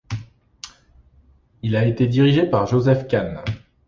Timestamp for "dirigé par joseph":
2.07-3.07